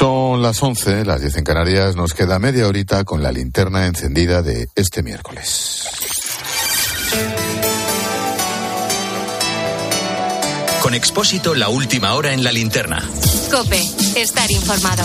[0.00, 1.94] Son las 11, las 10 en Canarias.
[1.94, 5.90] Nos queda media horita con la linterna encendida de este miércoles.
[10.80, 13.06] Con Expósito, la última hora en la linterna.
[13.50, 13.82] Cope,
[14.16, 15.04] estar informado.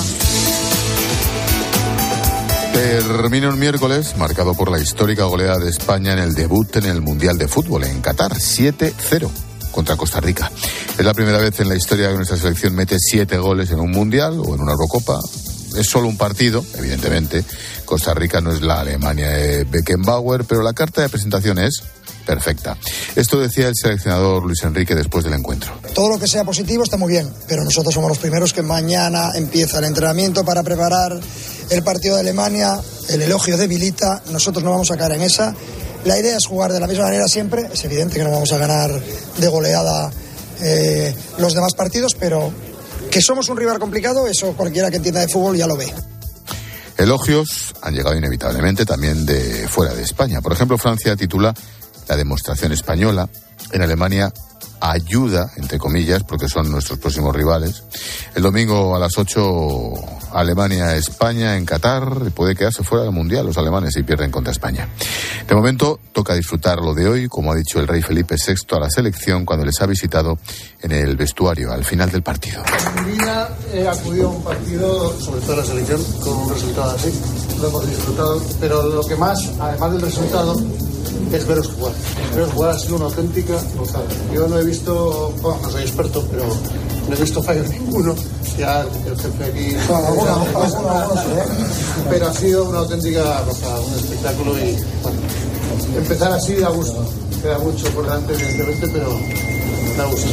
[2.71, 7.01] Termina un miércoles marcado por la histórica goleada de España en el debut en el
[7.01, 9.29] Mundial de Fútbol en Qatar, 7-0
[9.75, 10.49] contra Costa Rica.
[10.97, 13.91] Es la primera vez en la historia que nuestra selección mete siete goles en un
[13.91, 15.19] Mundial o en una Eurocopa.
[15.77, 17.43] Es solo un partido, evidentemente.
[17.83, 21.83] Costa Rica no es la Alemania de Beckenbauer, pero la carta de presentación es
[22.25, 22.77] perfecta.
[23.17, 25.73] Esto decía el seleccionador Luis Enrique después del encuentro.
[25.93, 29.31] Todo lo que sea positivo está muy bien, pero nosotros somos los primeros que mañana
[29.35, 31.19] empieza el entrenamiento para preparar
[31.69, 32.79] el partido de Alemania.
[33.09, 35.53] El elogio debilita, nosotros no vamos a caer en esa.
[36.05, 37.67] La idea es jugar de la misma manera siempre.
[37.73, 40.11] Es evidente que no vamos a ganar de goleada
[40.61, 42.51] eh, los demás partidos, pero
[43.11, 45.91] que somos un rival complicado, eso cualquiera que entienda de fútbol ya lo ve.
[46.97, 50.41] Elogios han llegado inevitablemente también de fuera de España.
[50.41, 51.53] Por ejemplo, Francia titula
[52.07, 53.27] la demostración española.
[53.71, 54.31] En Alemania
[54.91, 57.83] ayuda, entre comillas, porque son nuestros próximos rivales.
[58.35, 59.93] El domingo a las 8,
[60.33, 62.31] Alemania-España en Qatar.
[62.31, 64.87] Puede quedarse fuera del Mundial los alemanes si pierden contra España.
[65.47, 68.79] De momento, toca disfrutar lo de hoy, como ha dicho el rey Felipe VI a
[68.79, 70.37] la selección cuando les ha visitado
[70.81, 72.63] en el vestuario al final del partido.
[72.97, 76.91] En mi vida he acudido a un partido, sobre todo la selección, con un resultado
[76.91, 77.13] así.
[77.59, 80.55] Lo hemos disfrutado, pero lo que más, además del resultado,
[81.31, 81.93] es veros jugar.
[82.33, 84.05] Veros jugar ha sido una auténtica gozada.
[84.33, 86.45] Yo no he visto, bueno, no soy experto, pero
[87.09, 88.15] no he visto fallos ninguno.
[88.57, 89.75] Ya el jefe aquí.
[92.09, 95.19] pero ha sido una auténtica gozada, un espectáculo y bueno,
[95.97, 97.05] empezar así da gusto.
[97.41, 99.19] Queda mucho por delante, evidentemente, pero
[99.97, 100.29] da gusto.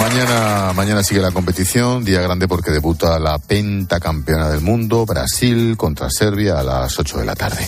[0.00, 6.10] Mañana, mañana sigue la competición, día grande porque debuta la pentacampeona del mundo, Brasil contra
[6.10, 7.66] Serbia a las 8 de la tarde.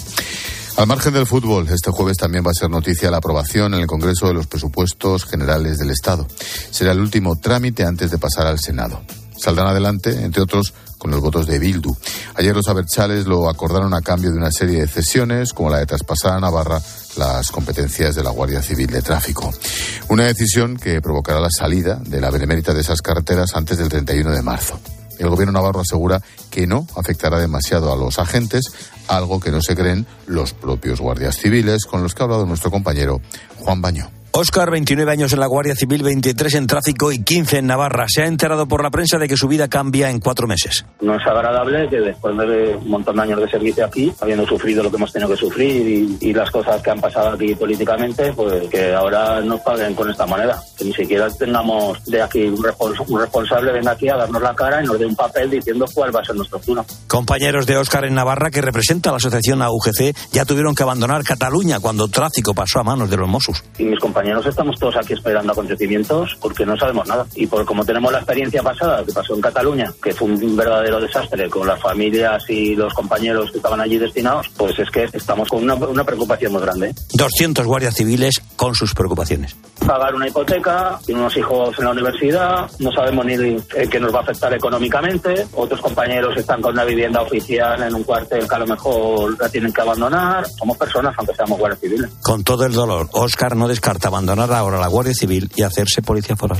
[0.76, 3.86] Al margen del fútbol, este jueves también va a ser noticia la aprobación en el
[3.86, 6.26] Congreso de los Presupuestos Generales del Estado.
[6.70, 9.00] Será el último trámite antes de pasar al Senado.
[9.38, 11.96] Saldrán adelante, entre otros, con los votos de Bildu.
[12.34, 15.86] Ayer los abertzales lo acordaron a cambio de una serie de cesiones, como la de
[15.86, 16.78] traspasar a Navarra
[17.16, 19.50] las competencias de la Guardia Civil de Tráfico.
[20.08, 24.30] Una decisión que provocará la salida de la benemérita de esas carreteras antes del 31
[24.30, 24.78] de marzo.
[25.18, 28.72] El gobierno navarro asegura que no afectará demasiado a los agentes,
[29.08, 32.70] algo que no se creen los propios guardias civiles con los que ha hablado nuestro
[32.70, 33.20] compañero
[33.58, 34.15] Juan Baño.
[34.38, 38.04] Oscar, 29 años en la Guardia Civil, 23 en tráfico y 15 en Navarra.
[38.06, 40.84] Se ha enterado por la prensa de que su vida cambia en cuatro meses.
[41.00, 44.82] No es agradable que después de un montón de años de servicio aquí, habiendo sufrido
[44.82, 48.30] lo que hemos tenido que sufrir y, y las cosas que han pasado aquí políticamente,
[48.34, 50.60] pues que ahora nos paguen con esta manera.
[50.76, 54.54] Que ni siquiera tengamos de aquí un, respons un responsable venga aquí a darnos la
[54.54, 56.84] cara y nos dé un papel diciendo cuál va a ser nuestro turno.
[57.06, 61.24] Compañeros de Oscar en Navarra, que representa a la asociación AUGC, ya tuvieron que abandonar
[61.24, 63.64] Cataluña cuando tráfico pasó a manos de los Mossos.
[63.78, 67.26] Y mis compañeros estamos todos aquí esperando acontecimientos porque no sabemos nada.
[67.34, 71.00] Y por como tenemos la experiencia pasada que pasó en Cataluña, que fue un verdadero
[71.00, 75.48] desastre con las familias y los compañeros que estaban allí destinados, pues es que estamos
[75.48, 76.94] con una, una preocupación muy grande.
[77.14, 79.56] 200 guardias civiles con sus preocupaciones.
[79.86, 84.20] Pagar una hipoteca, unos hijos en la universidad, no sabemos ni eh, qué nos va
[84.20, 85.46] a afectar económicamente.
[85.54, 89.48] Otros compañeros están con una vivienda oficial en un cuartel que a lo mejor la
[89.48, 90.46] tienen que abandonar.
[90.48, 92.10] Somos personas, aunque seamos guardias civiles.
[92.22, 96.36] Con todo el dolor, Oscar no descarta abandonar ahora la Guardia Civil y hacerse policía
[96.36, 96.58] foral.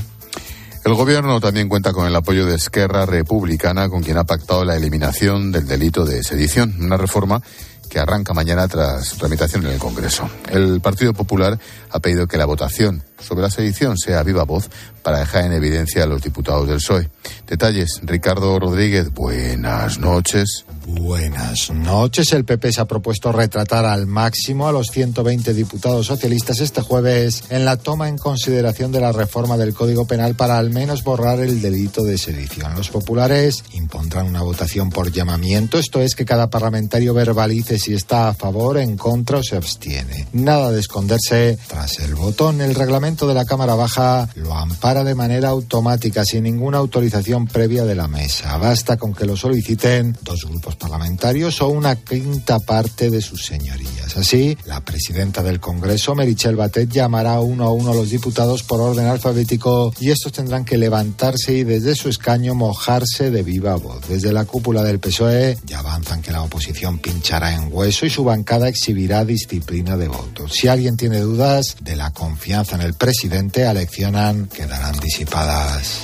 [0.85, 4.75] El gobierno también cuenta con el apoyo de Esquerra Republicana, con quien ha pactado la
[4.75, 7.41] eliminación del delito de sedición, una reforma
[7.89, 10.29] que arranca mañana tras tramitación en el Congreso.
[10.49, 11.57] El Partido Popular
[11.89, 14.69] ha pedido que la votación sobre la sedición sea viva voz
[15.03, 17.09] para dejar en evidencia a los diputados del PSOE.
[17.47, 20.65] Detalles, Ricardo Rodríguez, buenas noches.
[20.89, 22.31] Buenas noches.
[22.31, 27.43] El PP se ha propuesto retratar al máximo a los 120 diputados socialistas este jueves
[27.49, 31.41] en la toma en consideración de la reforma del Código Penal para al menos borrar
[31.41, 32.73] el delito de sedición.
[32.73, 38.29] Los populares impondrán una votación por llamamiento, esto es que cada parlamentario verbalice si está
[38.29, 40.27] a favor, en contra o se abstiene.
[40.31, 42.61] Nada de esconderse tras el botón.
[42.61, 47.83] El reglamento de la Cámara Baja lo ampara de manera automática, sin ninguna autorización previa
[47.83, 48.57] de la mesa.
[48.57, 54.15] Basta con que lo soliciten dos grupos parlamentarios o una quinta parte de sus señorías.
[54.15, 58.79] Así, la presidenta del Congreso, Merichel Batet, llamará uno a uno a los diputados por
[58.79, 64.07] orden alfabético y estos tendrán que levantarse y desde su escaño mojarse de viva voz.
[64.07, 68.23] Desde la cúpula del PSOE ya avanzan que la oposición pinchará en hueso y su
[68.23, 70.53] bancada exhibirá disciplina de votos.
[70.53, 76.01] Si alguien tiene dudas de la confianza en el presidente, aleccionan quedarán disipadas.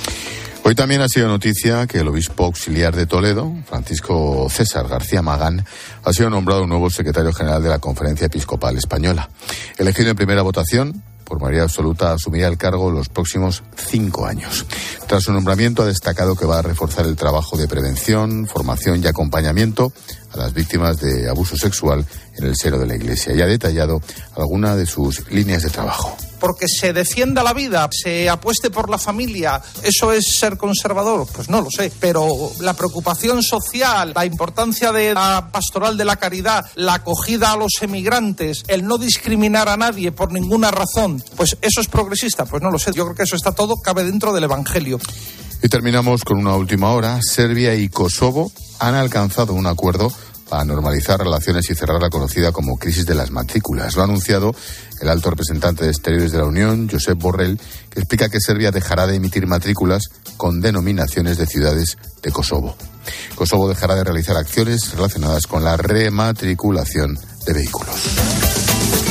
[0.66, 5.66] Hoy también ha sido noticia que el obispo auxiliar de Toledo, Francisco César García Magán,
[6.02, 9.28] ha sido nombrado nuevo secretario general de la Conferencia Episcopal Española.
[9.76, 14.64] Elegido en primera votación, por mayoría absoluta, asumirá el cargo los próximos cinco años.
[15.06, 19.06] Tras su nombramiento, ha destacado que va a reforzar el trabajo de prevención, formación y
[19.06, 19.92] acompañamiento
[20.34, 22.04] a las víctimas de abuso sexual
[22.36, 24.00] en el seno de la Iglesia y ha detallado
[24.36, 28.98] algunas de sus líneas de trabajo porque se defienda la vida, se apueste por la
[28.98, 31.26] familia, ¿eso es ser conservador?
[31.32, 36.16] Pues no lo sé, pero la preocupación social, la importancia de la pastoral de la
[36.16, 41.56] caridad, la acogida a los emigrantes, el no discriminar a nadie por ninguna razón, pues
[41.62, 44.34] eso es progresista, pues no lo sé, yo creo que eso está todo, cabe dentro
[44.34, 45.00] del Evangelio.
[45.62, 47.20] Y terminamos con una última hora.
[47.22, 50.12] Serbia y Kosovo han alcanzado un acuerdo
[50.48, 53.96] para normalizar relaciones y cerrar la conocida como crisis de las matrículas.
[53.96, 54.54] Lo ha anunciado
[55.00, 57.60] el alto representante de Exteriores de la Unión, Josep Borrell,
[57.90, 60.04] que explica que Serbia dejará de emitir matrículas
[60.36, 62.76] con denominaciones de ciudades de Kosovo.
[63.34, 69.03] Kosovo dejará de realizar acciones relacionadas con la rematriculación de vehículos.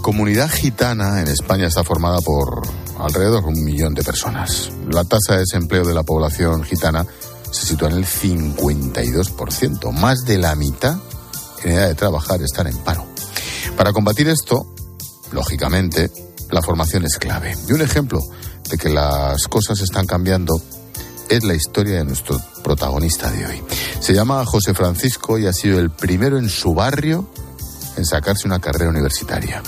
[0.00, 2.62] Comunidad gitana en España está formada por
[2.98, 4.70] alrededor de un millón de personas.
[4.88, 7.06] La tasa de desempleo de la población gitana
[7.50, 9.92] se sitúa en el 52%.
[9.92, 10.96] Más de la mitad
[11.64, 13.04] en edad de trabajar están en paro.
[13.76, 14.74] Para combatir esto,
[15.32, 16.10] lógicamente,
[16.50, 17.56] la formación es clave.
[17.68, 18.20] Y un ejemplo
[18.70, 20.60] de que las cosas están cambiando
[21.28, 23.62] es la historia de nuestro protagonista de hoy.
[24.00, 27.28] Se llama José Francisco y ha sido el primero en su barrio
[27.96, 29.62] en sacarse una carrera universitaria.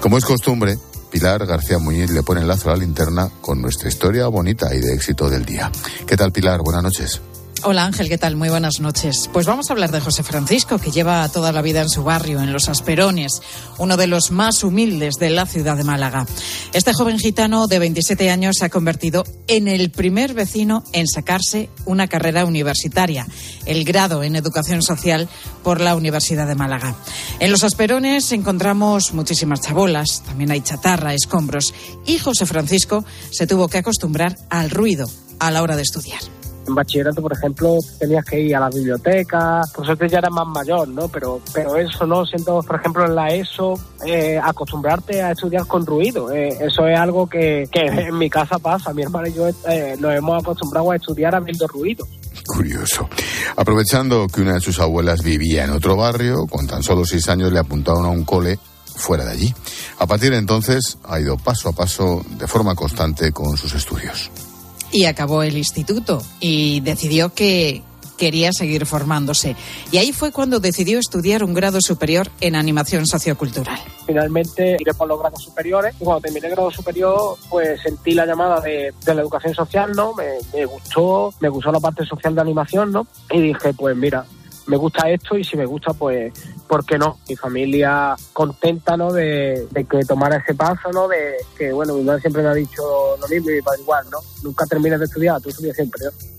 [0.00, 0.78] Como es costumbre,
[1.10, 4.80] Pilar García Muñiz le pone el lazo a la linterna con nuestra historia bonita y
[4.80, 5.70] de éxito del día.
[6.06, 6.60] ¿Qué tal, Pilar?
[6.62, 7.20] Buenas noches.
[7.64, 8.36] Hola Ángel, ¿qué tal?
[8.36, 9.28] Muy buenas noches.
[9.32, 12.40] Pues vamos a hablar de José Francisco, que lleva toda la vida en su barrio,
[12.40, 13.42] en Los Asperones,
[13.78, 16.24] uno de los más humildes de la ciudad de Málaga.
[16.72, 21.68] Este joven gitano de 27 años se ha convertido en el primer vecino en sacarse
[21.84, 23.26] una carrera universitaria,
[23.66, 25.28] el grado en educación social
[25.64, 26.94] por la Universidad de Málaga.
[27.40, 31.74] En Los Asperones encontramos muchísimas chabolas, también hay chatarra, escombros,
[32.06, 35.10] y José Francisco se tuvo que acostumbrar al ruido
[35.40, 36.37] a la hora de estudiar
[36.68, 40.46] en bachillerato, por ejemplo, tenías que ir a la biblioteca, por suerte ya era más
[40.46, 41.08] mayor, ¿no?
[41.08, 42.24] Pero, pero eso, ¿no?
[42.24, 43.74] Siento, por ejemplo, en la ESO,
[44.06, 46.30] eh, acostumbrarte a estudiar con ruido.
[46.32, 48.92] Eh, eso es algo que, que, en mi casa pasa.
[48.92, 52.06] Mi hermana y yo eh, nos hemos acostumbrado a estudiar habiendo ruido.
[52.46, 53.08] Curioso.
[53.56, 57.52] Aprovechando que una de sus abuelas vivía en otro barrio, con tan solo seis años
[57.52, 58.58] le apuntaron a un cole
[58.94, 59.54] fuera de allí.
[59.98, 64.30] A partir de entonces ha ido paso a paso de forma constante con sus estudios
[64.92, 67.82] y acabó el instituto y decidió que
[68.18, 69.56] quería seguir formándose.
[69.92, 73.78] Y ahí fue cuando decidió estudiar un grado superior en animación sociocultural.
[74.06, 78.26] Finalmente iré por los grados superiores y cuando terminé el grado superior pues sentí la
[78.26, 80.14] llamada de, la educación social, ¿no?
[80.14, 83.06] Me, me, gustó, me gustó la parte social de animación, ¿no?
[83.30, 84.26] Y dije pues mira,
[84.68, 86.32] me gusta esto y si me gusta, pues,
[86.68, 87.18] ¿por qué no?
[87.28, 89.12] Mi familia contenta, ¿no?
[89.12, 91.08] De, que tomara ese paso, ¿no?
[91.08, 92.82] De que, bueno, mi madre siempre me ha dicho
[93.20, 94.18] lo mismo y mi padre igual, ¿no?
[94.42, 96.38] Nunca termines de estudiar, tú estudias siempre, ¿no?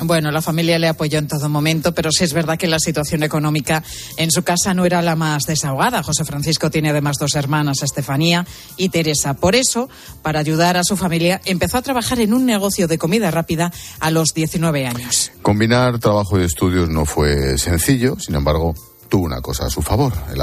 [0.00, 3.24] Bueno, la familia le apoyó en todo momento, pero sí es verdad que la situación
[3.24, 3.82] económica
[4.16, 6.04] en su casa no era la más desahogada.
[6.04, 9.34] José Francisco tiene además dos hermanas, Estefanía y Teresa.
[9.34, 9.88] Por eso,
[10.22, 14.12] para ayudar a su familia, empezó a trabajar en un negocio de comida rápida a
[14.12, 15.32] los 19 años.
[15.42, 18.74] Combinar trabajo y estudios no fue sencillo, sin embargo,
[19.08, 20.42] tuvo una cosa a su favor, el,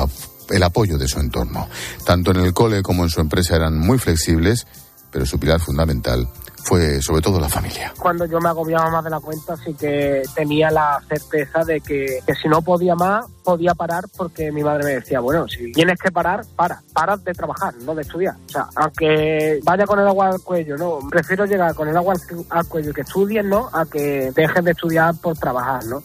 [0.49, 1.67] el apoyo de su entorno.
[2.05, 4.65] Tanto en el cole como en su empresa eran muy flexibles,
[5.11, 6.27] pero su pilar fundamental
[6.65, 7.93] fue sobre todo la familia.
[7.99, 12.21] Cuando yo me agobiaba más de la cuenta, sí que tenía la certeza de que,
[12.41, 16.11] si no podía más, podía parar porque mi madre me decía, bueno, si tienes que
[16.11, 18.35] parar, para, para de trabajar, no de estudiar.
[18.47, 22.15] O sea, aunque vaya con el agua al cuello, no, prefiero llegar con el agua
[22.49, 23.69] al cuello que estudien, ¿no?
[23.71, 26.01] A que dejen de estudiar por trabajar, ¿no?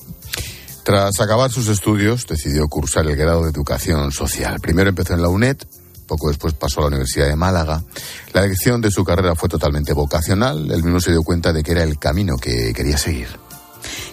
[0.85, 4.61] Tras acabar sus estudios, decidió cursar el grado de Educación Social.
[4.61, 5.59] Primero empezó en la UNED,
[6.07, 7.83] poco después pasó a la Universidad de Málaga.
[8.33, 10.71] La elección de su carrera fue totalmente vocacional.
[10.71, 13.40] Él mismo se dio cuenta de que era el camino que quería seguir.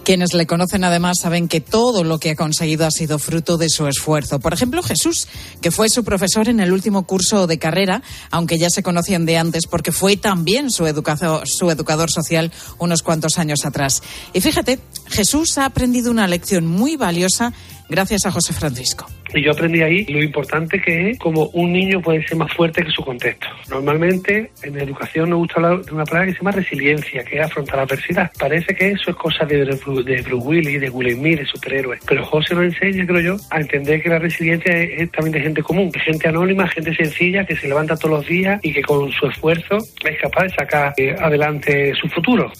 [0.08, 3.68] Quienes le conocen además saben que todo lo que ha conseguido ha sido fruto de
[3.68, 4.40] su esfuerzo.
[4.40, 5.28] Por ejemplo, Jesús,
[5.60, 9.38] que fue su profesor en el último curso de carrera, aunque ya se conocían de
[9.38, 14.02] antes porque fue también su educador, su educador social unos cuantos años atrás.
[14.32, 17.52] Y fíjate, Jesús ha aprendido una lección muy valiosa
[17.90, 19.08] gracias a José Francisco.
[19.34, 22.84] Y yo aprendí ahí lo importante que es como un niño puede ser más fuerte
[22.84, 23.48] que su contexto.
[23.70, 27.46] Normalmente en educación nos gusta hablar de una palabra que se llama resiliencia, que es
[27.46, 28.32] afrontar la adversidad.
[28.40, 32.00] Parece que eso es cosa de, de Bruce Willis, de Will Smith, de superhéroes.
[32.06, 35.62] Pero José nos enseña, creo yo, a entender que la resiliencia es, también de gente
[35.62, 39.12] común, de gente anónima, gente sencilla, que se levanta todos los días y que con
[39.12, 42.52] su esfuerzo es capaz de sacar eh, adelante su futuro.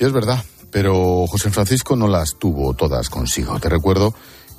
[0.00, 3.58] Y es verdad, pero José Francisco no las tuvo todas consigo.
[3.60, 4.14] Te recuerdo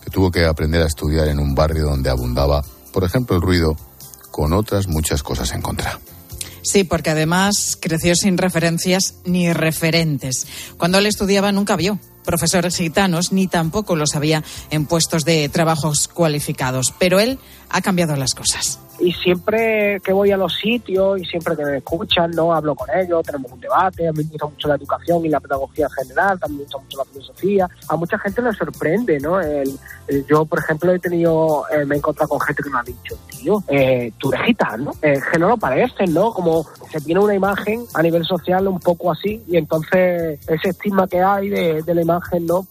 [0.10, 3.76] tuvo que aprender a estudiar en un barrio donde abundaba, por ejemplo, el ruido,
[4.32, 6.00] con otras muchas cosas en contra.
[6.64, 10.48] Sí, porque además creció sin referencias ni referentes.
[10.78, 16.10] Cuando él estudiaba nunca vio profesores gitanos ni tampoco los había en puestos de trabajos
[16.10, 16.94] cualificados.
[17.00, 21.56] Pero él ha cambiado las cosas y siempre que voy a los sitios y siempre
[21.56, 24.68] que me escuchan, no hablo con ellos, tenemos un debate, a mí me gusta mucho
[24.68, 27.70] la educación y la pedagogía en general, también me gusta mucho la filosofía.
[27.90, 29.40] A mucha gente le sorprende, ¿no?
[29.40, 29.78] El,
[30.28, 33.18] yo, por ejemplo, he tenido, eh, me he encontrado con gente que me ha dicho,
[33.30, 36.34] tío, eh, tú eres gitano, eh, que no lo parecen, ¿no?
[36.34, 41.08] Como se tiene una imagen a nivel social un poco así y entonces ese estigma
[41.08, 42.66] que hay de, de la imagen, ¿no?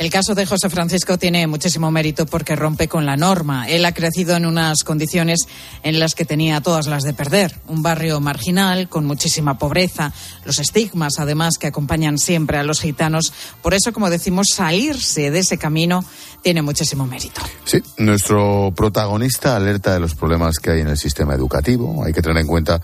[0.00, 3.68] El caso de José Francisco tiene muchísimo mérito porque rompe con la norma.
[3.68, 5.40] Él ha crecido en unas condiciones
[5.82, 7.54] en las que tenía todas las de perder.
[7.68, 10.14] Un barrio marginal, con muchísima pobreza,
[10.46, 13.34] los estigmas además que acompañan siempre a los gitanos.
[13.60, 16.02] Por eso, como decimos, salirse de ese camino
[16.42, 17.42] tiene muchísimo mérito.
[17.66, 22.02] Sí, nuestro protagonista alerta de los problemas que hay en el sistema educativo.
[22.06, 22.80] Hay que tener en cuenta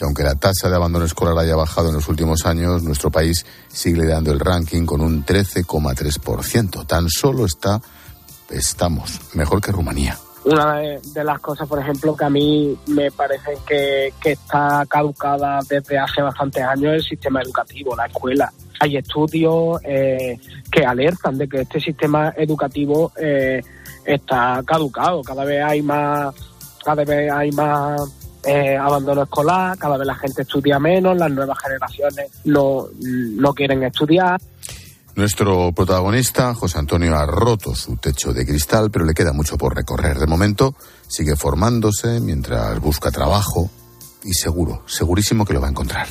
[0.00, 3.44] que aunque la tasa de abandono escolar haya bajado en los últimos años, nuestro país
[3.68, 6.86] sigue dando el ranking con un 13,3%.
[6.86, 7.82] Tan solo está,
[8.48, 10.16] estamos mejor que Rumanía.
[10.44, 15.98] Una de, las cosas, por ejemplo, que a mí me parece que, está caducada desde
[15.98, 18.50] hace bastantes años el sistema educativo, la escuela.
[18.80, 20.38] Hay estudios eh,
[20.72, 23.60] que alertan de que este sistema educativo eh,
[24.06, 25.20] está caducado.
[25.20, 26.34] Cada vez hay más,
[26.82, 31.58] cada vez hay más eh, abandono escolar, cada vez la gente estudia menos, las nuevas
[31.58, 34.40] generaciones no, no quieren estudiar.
[35.16, 39.74] Nuestro protagonista, José Antonio, ha roto su techo de cristal, pero le queda mucho por
[39.74, 40.18] recorrer.
[40.18, 40.74] De momento
[41.06, 43.68] sigue formándose mientras busca trabajo
[44.24, 46.06] y seguro, segurísimo que lo va a encontrar.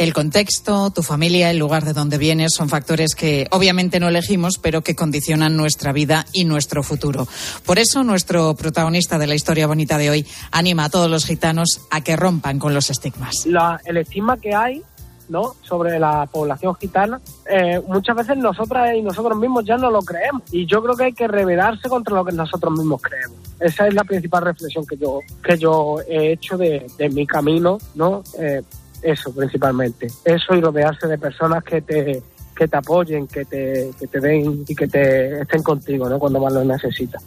[0.00, 4.56] El contexto, tu familia, el lugar de donde vienes son factores que obviamente no elegimos,
[4.56, 7.28] pero que condicionan nuestra vida y nuestro futuro.
[7.66, 11.82] Por eso nuestro protagonista de la historia bonita de hoy anima a todos los gitanos
[11.90, 13.46] a que rompan con los estigmas.
[13.84, 14.82] el estigma que hay
[15.28, 15.54] ¿no?
[15.60, 20.44] sobre la población gitana, eh, muchas veces nosotras y nosotros mismos ya no lo creemos.
[20.50, 23.36] Y yo creo que hay que rebelarse contra lo que nosotros mismos creemos.
[23.60, 28.22] Esa es la principal reflexión que yo, que yo he hecho de, mi camino, ¿no?
[28.38, 28.62] Eh,
[29.02, 30.06] eso principalmente.
[30.24, 32.22] Eso y rodearse de personas que te,
[32.56, 36.18] que te apoyen, que te, que te den y que te estén contigo ¿no?
[36.18, 37.22] cuando más lo necesitas.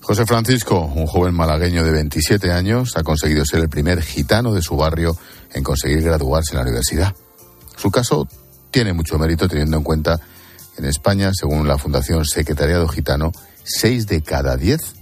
[0.00, 4.62] José Francisco, un joven malagueño de 27 años, ha conseguido ser el primer gitano de
[4.62, 5.16] su barrio
[5.52, 7.14] en conseguir graduarse en la universidad.
[7.76, 8.26] Su caso
[8.70, 10.18] tiene mucho mérito teniendo en cuenta
[10.74, 13.32] que en España, según la Fundación Secretariado Gitano,
[13.64, 14.94] 6 de cada 10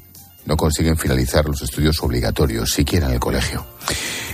[0.46, 3.66] no consiguen finalizar los estudios obligatorios, siquiera en el colegio.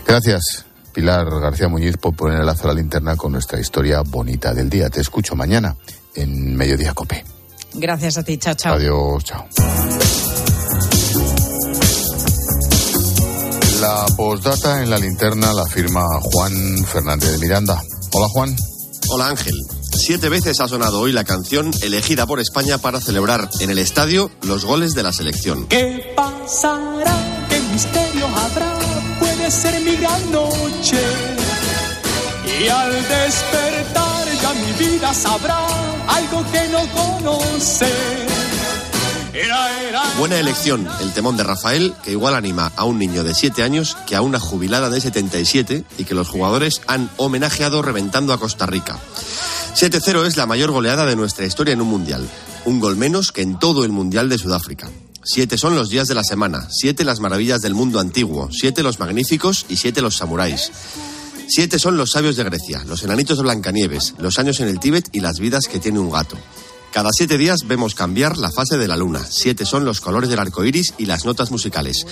[0.07, 0.67] Gracias.
[0.93, 4.69] Pilar García Muñiz por poner el lazo a la linterna con nuestra historia bonita del
[4.69, 4.91] día.
[4.91, 5.77] Te escucho mañana
[6.15, 7.25] en Mediodía Cope.
[7.75, 8.75] Gracias a ti, chao, chao.
[8.75, 9.47] Adiós, chao.
[13.81, 17.83] La postdata en la linterna la firma Juan Fernández de Miranda.
[18.13, 18.57] Hola, Juan.
[19.09, 19.55] Hola, Ángel.
[19.95, 24.31] Siete veces ha sonado hoy la canción elegida por España para celebrar en el estadio
[24.43, 25.67] los goles de la selección.
[25.67, 27.47] ¿Qué pasará?
[27.49, 28.12] ¿Qué misterio?
[29.53, 31.01] Ser mi gran noche.
[32.61, 35.67] Y al despertar ya mi vida sabrá
[36.09, 37.93] algo que no conoce.
[40.19, 43.97] Buena elección, el temón de Rafael, que igual anima a un niño de 7 años
[44.07, 48.67] que a una jubilada de 77 y que los jugadores han homenajeado reventando a Costa
[48.67, 48.99] Rica.
[49.75, 52.29] 7-0 es la mayor goleada de nuestra historia en un mundial,
[52.65, 54.91] un gol menos que en todo el mundial de Sudáfrica.
[55.25, 58.99] Siete son los días de la semana, siete las maravillas del mundo antiguo, siete los
[58.99, 60.73] magníficos y siete los samuráis.
[61.49, 65.09] Siete son los sabios de Grecia, los enanitos de Blancanieves, los años en el Tíbet
[65.13, 66.37] y las vidas que tiene un gato.
[66.93, 69.25] Cada siete días vemos cambiar la fase de la luna.
[69.29, 72.05] Siete son los colores del arco iris y las notas musicales.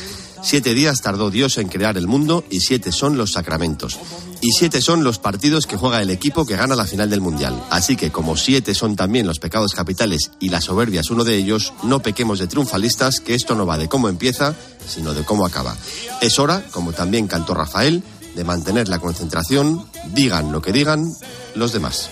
[0.43, 3.99] Siete días tardó Dios en crear el mundo y siete son los sacramentos.
[4.42, 7.62] Y siete son los partidos que juega el equipo que gana la final del mundial.
[7.68, 11.37] Así que, como siete son también los pecados capitales y la soberbia es uno de
[11.37, 14.54] ellos, no pequemos de triunfalistas, que esto no va de cómo empieza,
[14.88, 15.76] sino de cómo acaba.
[16.23, 18.02] Es hora, como también cantó Rafael,
[18.35, 21.04] de mantener la concentración, digan lo que digan
[21.54, 22.09] los demás.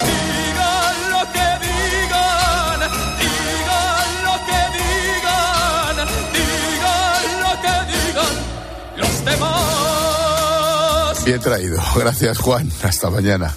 [11.29, 11.79] Bien traído.
[11.95, 12.73] Gracias, Juan.
[12.83, 13.55] Hasta mañana.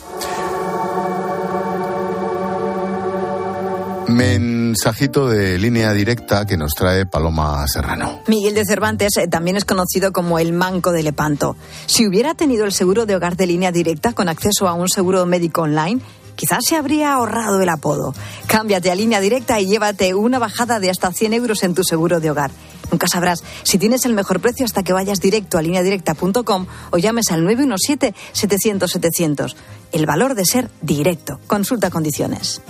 [4.10, 8.24] Mensajito de línea directa que nos trae Paloma Serrano.
[8.28, 11.56] Miguel de Cervantes eh, también es conocido como el manco de Lepanto.
[11.86, 15.26] Si hubiera tenido el seguro de hogar de línea directa con acceso a un seguro
[15.26, 16.02] médico online,
[16.36, 18.14] quizás se habría ahorrado el apodo.
[18.48, 22.20] Cámbiate a línea directa y llévate una bajada de hasta 100 euros en tu seguro
[22.20, 22.52] de hogar.
[22.92, 27.32] Nunca sabrás si tienes el mejor precio hasta que vayas directo a lineadirecta.com o llames
[27.32, 29.56] al 917-700-700.
[29.92, 31.42] El valor de ser directo.
[31.48, 32.62] Consulta condiciones.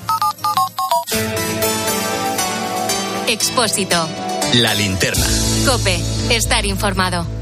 [3.28, 4.08] Expósito.
[4.56, 5.28] La linterna.
[5.66, 6.00] Cope.
[6.30, 7.41] Estar informado.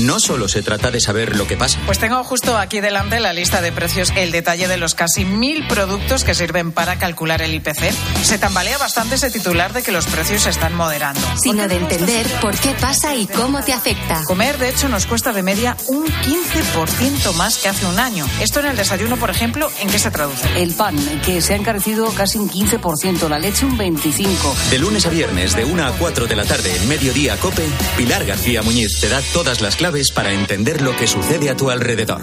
[0.00, 1.78] No solo se trata de saber lo que pasa.
[1.86, 5.66] Pues tengo justo aquí delante la lista de precios, el detalle de los casi mil
[5.68, 7.92] productos que sirven para calcular el IPC.
[8.22, 11.20] Se tambalea bastante ese titular de que los precios se están moderando.
[11.40, 14.22] Sino de entender por qué pasa y cómo te afecta.
[14.26, 18.26] Comer, de hecho, nos cuesta de media un 15% más que hace un año.
[18.40, 20.46] Esto en el desayuno, por ejemplo, ¿en qué se traduce?
[20.60, 24.70] El pan, que se ha encarecido casi un 15%, la leche un 25%.
[24.70, 28.24] De lunes a viernes, de 1 a 4 de la tarde, en Mediodía Cope, Pilar
[28.24, 32.22] García Muñiz te da todas las claves para entender lo que sucede a tu alrededor.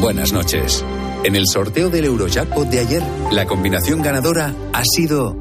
[0.00, 0.84] Buenas noches.
[1.22, 5.36] En el sorteo del Eurojackpot de ayer, la combinación ganadora ha sido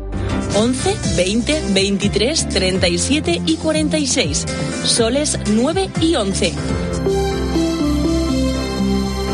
[0.56, 4.46] 11, 20, 23, 37 y 46.
[4.84, 6.54] Soles 9 y 11.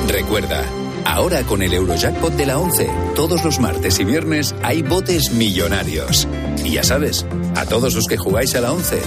[0.08, 0.64] Recuerda,
[1.06, 6.28] ahora con el Eurojackpot de la 11, todos los martes y viernes hay botes millonarios.
[6.64, 9.00] Y ya sabes, a todos los que jugáis a la 11,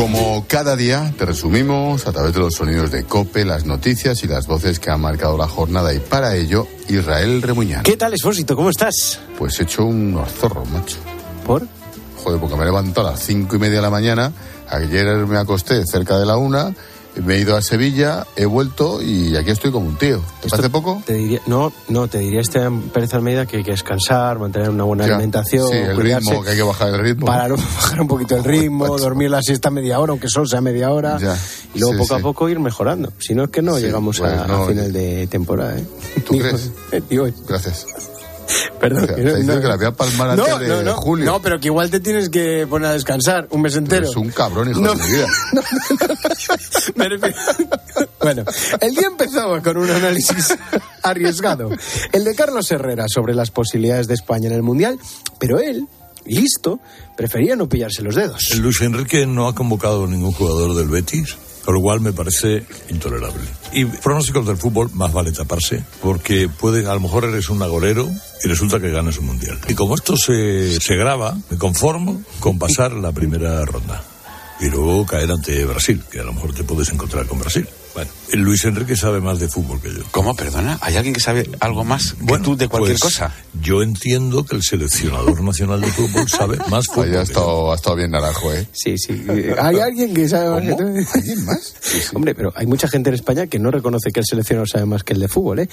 [0.00, 4.28] Como cada día, te resumimos a través de los sonidos de COPE, las noticias y
[4.28, 5.92] las voces que han marcado la jornada.
[5.92, 7.82] Y para ello, Israel Remuñán.
[7.82, 8.56] ¿Qué tal, Esfósito?
[8.56, 9.20] ¿Cómo estás?
[9.36, 10.96] Pues he hecho un zorro, macho.
[11.44, 11.68] ¿Por?
[12.16, 14.32] Joder, porque me levanto a las cinco y media de la mañana.
[14.70, 16.72] Ayer me acosté cerca de la una.
[17.16, 20.22] Me he ido a Sevilla, he vuelto y aquí estoy como un tío.
[20.40, 21.02] ¿Te parece poco?
[21.04, 22.60] Te diría, no, no, te diría este
[22.94, 25.14] Pérez Almeida que hay que descansar, mantener una buena Ya.
[25.14, 25.68] alimentación.
[25.68, 27.26] Sí, el cuidarse, ritmo, que hay que bajar el ritmo.
[27.26, 30.90] Para bajar un poquito el ritmo, dormir la siesta media hora, aunque solo sea media
[30.92, 31.18] hora.
[31.18, 31.36] Ya.
[31.74, 32.20] Y luego Sí, poco sí.
[32.20, 33.12] a poco ir mejorando.
[33.18, 35.78] Si no es que no llegamos pues a, no, a final de temporada.
[35.78, 35.84] ¿eh?
[36.26, 36.70] ¿Tú crees?
[37.08, 37.86] Digo, Gracias.
[38.80, 39.04] Perdón.
[39.04, 41.24] O sea, no- no- que la voy a palmar no, antes de julio.
[41.26, 44.08] No, pero que igual te tienes que poner a descansar un mes entero.
[44.08, 44.94] Es un cabrón, hijo No.
[44.94, 45.26] de mi vida.
[46.96, 47.36] Me refiero-
[48.22, 48.44] Bueno,
[48.80, 50.54] el día empezaba con un análisis
[51.02, 51.70] arriesgado.
[52.12, 54.98] El de Carlos Herrera sobre las posibilidades de España en el Mundial,
[55.38, 55.86] pero él,
[56.26, 56.80] listo,
[57.16, 58.54] prefería no pillarse los dedos.
[58.56, 61.36] Luis Enrique no ha convocado ningún jugador del Betis,
[61.66, 63.42] lo cual me parece intolerable.
[63.72, 68.08] Y pronósticos del fútbol, más vale taparse, porque puede, a lo mejor eres un agorero
[68.44, 69.58] y resulta que ganas un mundial.
[69.68, 74.02] Y como esto se, se graba, me conformo con pasar la primera ronda.
[74.60, 77.66] Y luego caer ante Brasil, que a lo mejor te puedes encontrar con Brasil.
[77.94, 80.02] Bueno, Luis Enrique sabe más de fútbol que yo.
[80.12, 80.34] ¿Cómo?
[80.36, 80.78] Perdona.
[80.80, 83.34] ¿Hay alguien que sabe algo más que tú de cualquier Pues, cosa?
[83.60, 87.08] Yo entiendo que el seleccionador nacional de fútbol sabe más fútbol.
[87.10, 88.66] Ahí ha estado, ha estado bien naranjo, ¿eh?
[88.72, 89.24] Sí, sí.
[89.58, 90.84] ¿Hay alguien que sabe más que tú?
[91.14, 91.74] ¿Alguien más?
[92.14, 95.02] Hombre, pero hay mucha gente en España que no reconoce que el seleccionador sabe más
[95.02, 95.68] que el de fútbol, ¿eh?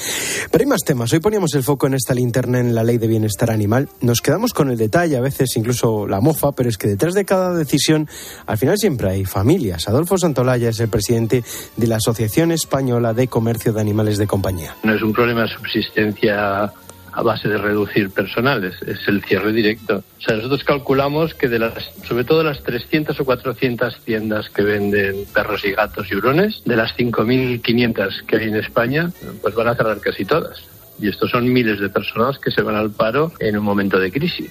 [0.51, 1.13] Pero hay más temas.
[1.13, 3.89] Hoy poníamos el foco en esta linterna en la ley de bienestar animal.
[4.01, 7.25] Nos quedamos con el detalle, a veces incluso la mofa, pero es que detrás de
[7.25, 8.09] cada decisión,
[8.47, 9.87] al final siempre hay familias.
[9.87, 11.43] Adolfo Santolaya es el presidente
[11.75, 14.73] de la Asociación Española de Comercio de Animales de Compañía.
[14.81, 16.71] No es un problema de subsistencia
[17.11, 20.05] a base de reducir personal, es, es el cierre directo.
[20.17, 21.73] O sea, nosotros calculamos que de las,
[22.07, 26.77] sobre todo las 300 o 400 tiendas que venden perros y gatos y hurones, de
[26.77, 30.63] las 5.500 que hay en España, pues van a cerrar casi todas.
[31.01, 34.13] Y estos son miles de personas que se van al paro en un momento de
[34.13, 34.49] crisis.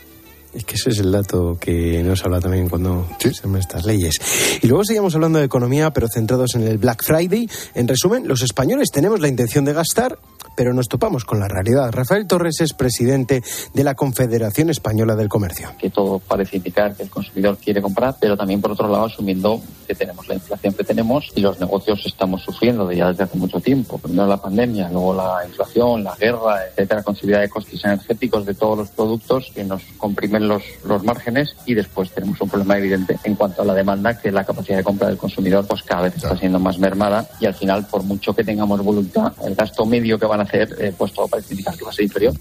[0.56, 4.14] Es que ese es el dato que nos habla también cuando se hacen estas leyes.
[4.62, 7.46] Y luego seguimos hablando de economía, pero centrados en el Black Friday.
[7.74, 10.18] En resumen, los españoles tenemos la intención de gastar,
[10.56, 11.92] pero nos topamos con la realidad.
[11.92, 13.42] Rafael Torres es presidente
[13.74, 15.70] de la Confederación Española del Comercio.
[15.78, 19.60] Que todo parece indicar que el consumidor quiere comprar, pero también por otro lado asumiendo
[19.86, 23.38] que tenemos la inflación que tenemos y los negocios estamos sufriendo de ya desde hace
[23.38, 23.98] mucho tiempo.
[23.98, 28.54] Primero la pandemia, luego la inflación, la guerra, etcétera, con subida de costes energéticos de
[28.54, 33.18] todos los productos que nos comprimen los, los márgenes y después tenemos un problema evidente
[33.24, 36.16] en cuanto a la demanda, que la capacidad de compra del consumidor pues cada vez
[36.16, 40.18] está siendo más mermada y al final, por mucho que tengamos voluntad, el gasto medio
[40.18, 42.34] que van a hacer, eh, pues todo parece indicar que va a ser inferior.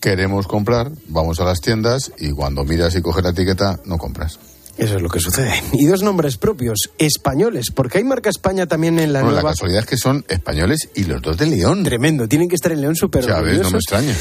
[0.00, 4.38] Queremos comprar, vamos a las tiendas y cuando miras y coges la etiqueta, no compras.
[4.78, 5.52] Eso es lo que sucede.
[5.72, 9.50] Y dos nombres propios, españoles, porque hay marca España también en la Bueno, nueva...
[9.50, 11.84] la casualidad es que son españoles y los dos de León.
[11.84, 14.14] Tremendo, tienen que estar en León súper Ya ves, no me extraña.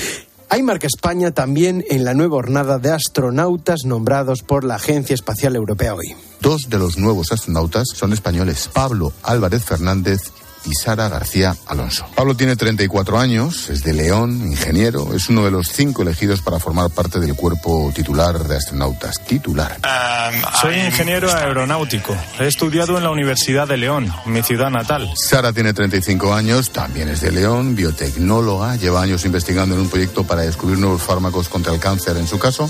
[0.49, 5.55] Hay marca España también en la nueva hornada de astronautas nombrados por la Agencia Espacial
[5.55, 6.13] Europea hoy.
[6.41, 10.19] Dos de los nuevos astronautas son españoles, Pablo Álvarez Fernández
[10.65, 12.05] y Sara García Alonso.
[12.15, 16.59] Pablo tiene 34 años, es de León, ingeniero, es uno de los cinco elegidos para
[16.59, 19.23] formar parte del cuerpo titular de astronautas.
[19.25, 19.77] Titular.
[20.59, 22.15] Soy ingeniero aeronáutico.
[22.39, 25.11] He estudiado en la Universidad de León, mi ciudad natal.
[25.15, 30.23] Sara tiene 35 años, también es de León, biotecnóloga, lleva años investigando en un proyecto
[30.23, 32.17] para descubrir nuevos fármacos contra el cáncer.
[32.17, 32.69] En su caso,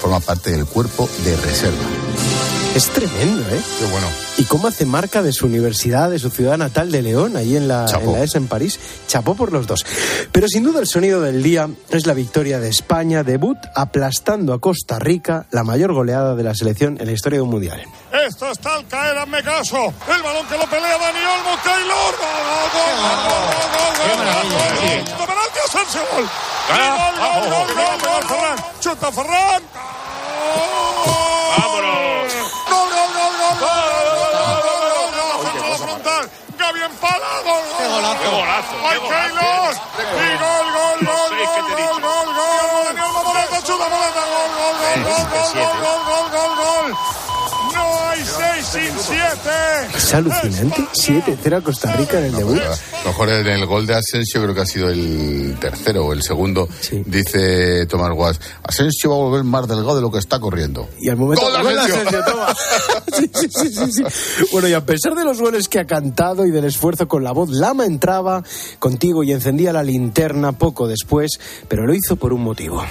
[0.00, 2.59] forma parte del cuerpo de reserva.
[2.74, 3.60] Es tremendo, ¿eh?
[3.78, 4.06] Qué bueno.
[4.38, 7.66] ¿Y cómo hace marca de su universidad, de su ciudad natal de León, ahí en
[7.66, 8.78] la, en la ES en París?
[9.08, 9.84] Chapó por los dos.
[10.30, 14.60] Pero sin duda el sonido del día es la victoria de España, debut aplastando a
[14.60, 17.82] Costa Rica, la mayor goleada de la selección en la historia de un mundial.
[18.26, 19.92] Esto está al caer, hazme caso.
[20.14, 22.14] El balón que lo pelea Dani Olmo, Taylor.
[22.20, 25.04] Gol, gol, gol, gol, gol, gol, gol, gol.
[25.04, 26.26] De penalti a Sanse, gol.
[26.70, 28.58] Gol, gol, gol, gol, gol, Ferran.
[28.80, 29.62] Chuta Ferran.
[29.62, 29.69] ¡Vámonos!
[36.70, 37.78] Gaby Empala, gol, gol.
[37.78, 38.22] Qué golazo.
[38.22, 38.96] Qué golazo, Ay.
[38.96, 39.00] Y
[40.38, 42.84] gol, gol, gol, gol, gol, gol, gol.
[42.86, 47.29] Dani Olmo, Morata, chuta, Morata, gol, gol, gol, gol, gol, gol, gol, gol, gol.
[48.70, 49.96] Sin siete.
[49.96, 50.86] Es alucinante.
[50.92, 52.60] 7-0 a Costa Rica en el debut.
[52.60, 56.12] A lo mejor en el gol de Asensio creo que ha sido el tercero o
[56.12, 56.68] el segundo.
[57.06, 60.88] Dice Tomás Guas, Asensio va a volver más delgado de lo que está corriendo.
[61.00, 62.20] Y al momento ¡Gol de ¡Gol de Asensio!
[62.20, 62.54] Asensio, toma!
[63.50, 64.02] Sí, sí.
[64.52, 67.32] Bueno, y a pesar de los goles que ha cantado y del esfuerzo con la
[67.32, 68.42] voz, Lama entraba
[68.78, 72.82] contigo y encendía la linterna poco después, pero lo hizo por un motivo.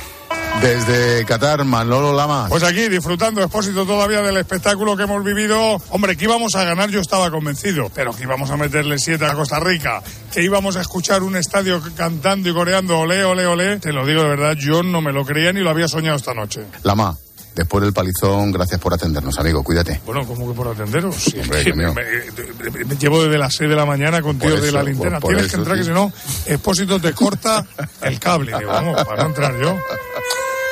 [0.62, 2.48] Desde Qatar, Manolo Lama.
[2.50, 5.78] Pues aquí disfrutando, expósito todavía del espectáculo que hemos vivido.
[5.90, 9.34] Hombre, que íbamos a ganar, yo estaba convencido, pero que íbamos a meterle siete a
[9.36, 10.02] Costa Rica,
[10.34, 13.80] que íbamos a escuchar un estadio cantando y coreando ole, ole, ole.
[13.80, 16.34] Te lo digo de verdad, yo no me lo creía ni lo había soñado esta
[16.34, 16.66] noche.
[16.84, 17.16] Lama,
[17.56, 19.64] después del palizón, gracias por atendernos, amigo.
[19.64, 20.02] Cuídate.
[20.06, 21.16] Bueno, ¿cómo que por atenderos?
[21.16, 21.94] Sí, Dios mío.
[21.94, 25.20] me, me- me llevo desde las 6 de la mañana contigo de la linterna.
[25.22, 26.12] por- por Tienes que entrar, que si no,
[26.46, 27.66] Expósito te corta
[28.02, 28.52] el cable.
[28.58, 29.78] Digo, vamos, para no entrar yo.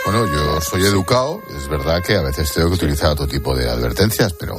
[0.10, 3.70] Bueno, yo soy educado, es verdad que a veces tengo que utilizar otro tipo de
[3.70, 4.56] advertencias, pero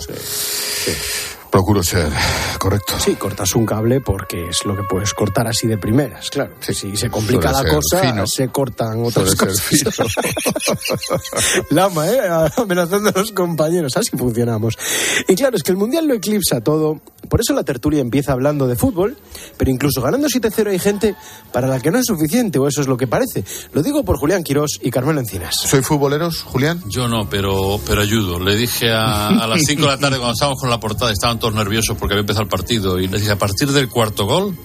[1.50, 2.12] procuro ser
[2.58, 2.92] correcto.
[3.00, 6.52] Sí, cortas un cable porque es lo que puedes cortar así de primeras, claro.
[6.60, 8.24] Si se complica la cosa, fino.
[8.26, 10.10] se cortan otras Suele cosas.
[11.70, 12.20] Lama, ¿eh?
[12.58, 13.96] Amenazando a los compañeros.
[13.96, 14.76] Así funcionamos.
[15.26, 17.00] Y claro, es que el Mundial lo eclipsa todo.
[17.28, 19.16] Por eso la tertulia empieza hablando de fútbol,
[19.56, 21.14] pero incluso ganando 7-0 hay gente
[21.52, 23.44] para la que no es suficiente, o eso es lo que parece.
[23.72, 25.54] Lo digo por Julián Quirós y Carmelo Encinas.
[25.56, 26.82] ¿Soy futboleros, Julián?
[26.88, 28.38] Yo no, pero, pero ayudo.
[28.40, 31.38] Le dije a, a las 5 de la tarde cuando estábamos con la portada, estaban
[31.38, 34.56] todos nerviosos porque había empezado el partido, y les dije, a partir del cuarto gol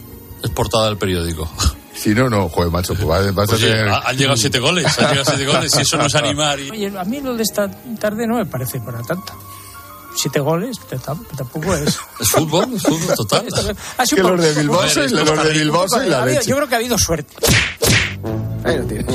[0.44, 1.50] es portada del periódico.
[1.96, 3.88] Si no, no, joder, macho, pues vas, vas a Oye, tener...
[3.88, 6.60] ha- han llegado siete goles, han llegado siete goles, y eso no es animar.
[6.60, 6.72] Y...
[6.72, 9.32] Oye, a mí lo de esta tarde no me parece para tanto
[10.16, 10.80] siete goles,
[11.36, 11.98] tampoco es.
[12.20, 13.46] Es fútbol, es fútbol total.
[13.98, 16.50] Ah, que los de Bilbao, y la leche.
[16.50, 17.34] Yo creo que ha habido suerte.
[18.64, 19.06] Ahí lo tienes.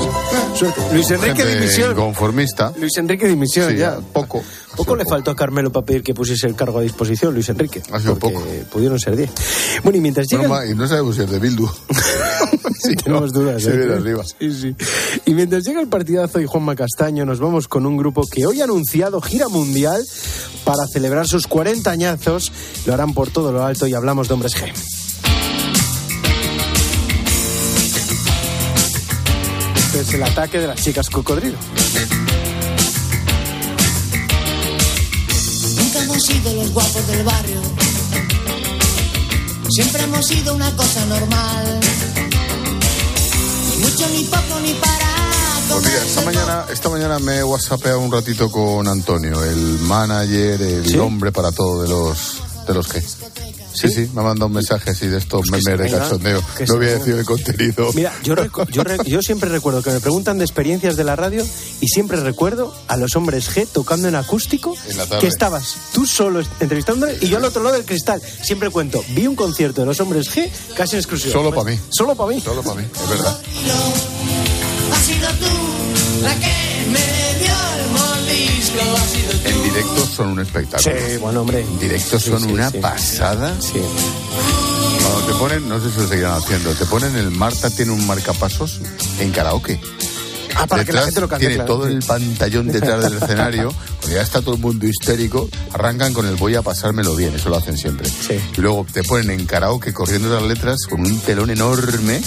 [0.55, 0.81] Suerte.
[0.93, 1.95] Luis Enrique Gente dimisión.
[1.95, 2.71] Conformista.
[2.77, 3.99] Luis Enrique dimisión Sí, ya.
[4.13, 4.43] Poco.
[4.75, 7.81] Poco le faltó a Carmelo para pedir que pusiese el cargo a disposición, Luis Enrique.
[7.91, 8.47] Ha sido porque poco.
[8.71, 9.29] Pudieron ser 10.
[9.83, 10.43] Bueno, y mientras llega.
[10.43, 11.67] Broma, y no sabemos si es de Bildu.
[12.81, 13.61] Sí, tenemos dudas.
[13.61, 13.77] se ¿eh?
[13.77, 14.23] viene arriba.
[14.23, 14.75] Sí, sí.
[15.25, 18.61] Y mientras llega el partidazo y Juanma Castaño, nos vamos con un grupo que hoy
[18.61, 20.01] ha anunciado gira mundial
[20.63, 22.53] para celebrar sus 40 añazos.
[22.85, 24.71] Lo harán por todo lo alto y hablamos de hombres G.
[30.09, 31.57] es el ataque de las chicas cocodrilo.
[35.77, 37.61] Nunca hemos sido los guapos del barrio.
[39.69, 41.79] Siempre hemos sido una cosa normal.
[43.81, 45.09] Mucho ni poco ni para.
[45.69, 50.61] Pues mira, esta mañana, esta mañana me he whatsappeado un ratito con Antonio, el manager,
[50.61, 53.03] el hombre para todo de los de los que.
[53.79, 56.43] Sí, sí, me ha mandado un mensaje así de estos Pues memes de cachondeo.
[56.67, 57.91] No voy a decir el contenido.
[57.93, 58.35] Mira, yo,
[58.69, 61.45] yo, re- yo siempre recuerdo que me preguntan de experiencias de la radio
[61.81, 65.21] y siempre recuerdo a los hombres G tocando en acústico En la tarde.
[65.21, 68.21] que estabas tú solo entrevistándole y yo al otro lado del cristal.
[68.41, 71.31] Siempre cuento, vi un concierto de los hombres G casi en exclusiva.
[71.33, 71.79] Solo para mí.
[71.89, 72.41] Solo para mí.
[72.41, 73.39] Solo para mí, es verdad.
[74.93, 77.38] Has sido tú la que me
[78.29, 80.95] En directo son un espectáculo.
[80.95, 81.61] Sí, bueno, hombre.
[81.61, 82.77] En directo son sí, una sí.
[82.77, 83.55] pasada.
[83.59, 83.79] Sí.
[85.01, 88.05] Cuando te ponen, no sé si lo seguirán haciendo, te ponen el Marta tiene un
[88.05, 88.81] marcapasos
[89.19, 89.79] en karaoke.
[90.55, 91.93] Ah, para que la Detrás gente lo cante, Tiene claro, todo sí.
[91.93, 93.73] el pantallón detrás del escenario.
[93.99, 97.35] Cuando ya está todo el mundo histérico, arrancan con el voy a pasármelo bien.
[97.35, 98.09] Eso lo hacen siempre.
[98.57, 102.21] Y luego te ponen en karaoke corriendo las letras con un telón enorme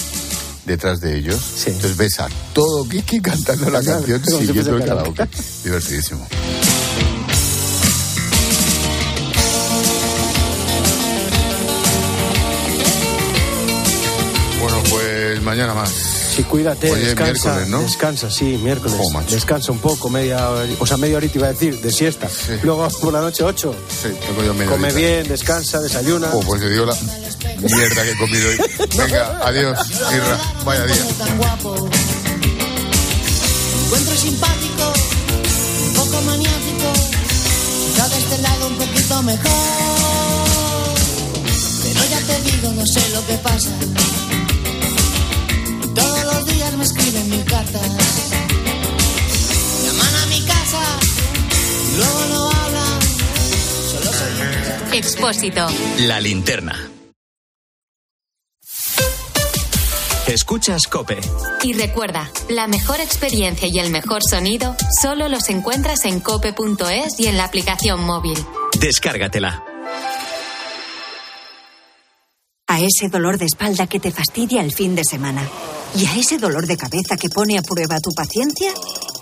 [0.65, 1.63] detrás de ellos.
[1.65, 5.27] Entonces ves a todo Kiki cantando la canción si siguiendo el karaoke.
[5.63, 6.27] Divertidísimo.
[14.59, 16.12] Bueno, pues mañana más.
[16.35, 17.81] Sí, cuídate, Oye, descansa, ¿no?
[17.81, 18.97] descansa, sí, miércoles.
[19.29, 22.27] descansa un poco, media hora, o sea, media horita iba a decir, de siesta.
[22.63, 23.75] Luego por la noche ocho.
[23.87, 24.99] Sí, tengo yo media Come horita.
[24.99, 26.29] bien, descansa, desayuna.
[26.33, 26.95] Oh, pues te digo la
[27.61, 28.57] mierda que he comido hoy.
[28.97, 29.77] Venga, adiós,
[30.11, 30.39] Irra.
[30.65, 30.95] Vaya día.
[33.85, 34.93] Encuentro simpático,
[35.87, 36.93] un poco maniático.
[37.93, 39.51] Quizá de este lado un poquito mejor.
[41.83, 43.69] Pero ya te digo, no sé lo que pasa.
[46.83, 47.81] Me escriben mil cartas.
[49.85, 50.99] Llaman a mi casa,
[51.95, 53.01] luego no hablan.
[53.89, 55.67] Solo soy Expósito.
[55.99, 56.91] La linterna.
[60.27, 61.21] Escuchas Cope.
[61.63, 67.27] Y recuerda, la mejor experiencia y el mejor sonido solo los encuentras en cope.es y
[67.27, 68.37] en la aplicación móvil.
[68.77, 69.63] Descárgatela.
[72.67, 75.47] A ese dolor de espalda que te fastidia el fin de semana.
[75.95, 78.71] Y a ese dolor de cabeza que pone a prueba tu paciencia,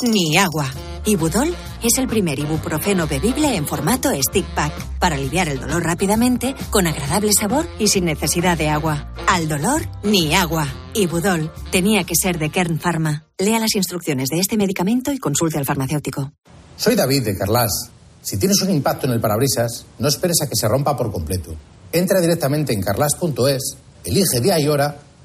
[0.03, 0.71] ni agua.
[1.05, 1.53] Ibudol
[1.83, 6.87] es el primer ibuprofeno bebible en formato stick pack para aliviar el dolor rápidamente, con
[6.87, 9.13] agradable sabor y sin necesidad de agua.
[9.27, 10.65] Al dolor, ni agua.
[10.93, 13.25] Ibudol tenía que ser de Kern Pharma.
[13.37, 16.31] Lea las instrucciones de este medicamento y consulte al farmacéutico.
[16.77, 17.89] Soy David de Carlas.
[18.21, 21.53] Si tienes un impacto en el parabrisas, no esperes a que se rompa por completo.
[21.91, 25.10] Entra directamente en carlas.es, elige día y hora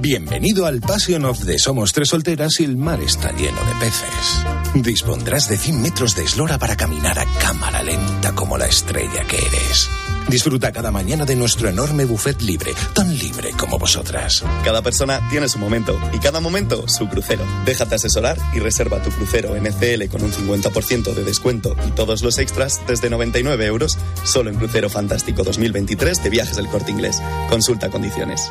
[0.00, 4.44] Bienvenido al Passion of the Somos Tres Solteras y el mar está lleno de peces.
[4.74, 9.36] Dispondrás de 100 metros de eslora para caminar a cámara lenta como la estrella que
[9.36, 9.90] eres.
[10.28, 14.42] Disfruta cada mañana de nuestro enorme buffet libre, tan libre como vosotras.
[14.64, 17.44] Cada persona tiene su momento y cada momento su crucero.
[17.66, 22.22] Déjate asesorar y reserva tu crucero en ECL con un 50% de descuento y todos
[22.22, 27.20] los extras desde 99 euros solo en Crucero Fantástico 2023 de Viajes del Corte Inglés.
[27.50, 28.50] Consulta condiciones.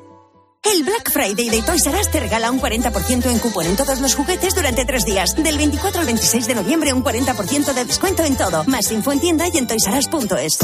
[0.63, 3.99] El Black Friday de Toys R Us te regala un 40% en cupón en todos
[3.99, 5.35] los juguetes durante tres días.
[5.35, 8.63] Del 24 al 26 de noviembre, un 40% de descuento en todo.
[8.65, 10.59] Más info en tienda y en toysrs.es.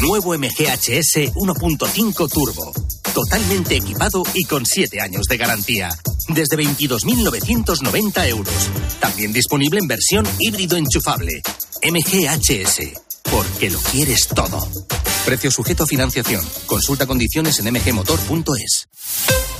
[0.00, 2.72] Nuevo MGHS 1.5 Turbo.
[3.12, 5.88] Totalmente equipado y con 7 años de garantía.
[6.28, 8.54] Desde 22.990 euros.
[9.00, 11.42] También disponible en versión híbrido enchufable.
[11.82, 13.02] MGHS.
[13.24, 14.60] Porque lo quieres todo.
[15.26, 16.40] Precio sujeto a financiación.
[16.66, 19.55] Consulta condiciones en mgmotor.es.